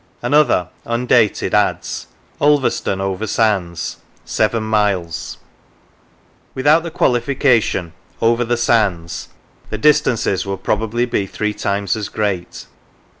[0.23, 2.07] Another, undated, adds:"
[2.41, 5.37] Ulverston over sands: seven miles."
[6.55, 7.93] Without the qualification"
[8.29, 9.29] over the sands,"
[9.69, 12.65] the distances would probably be three times as great.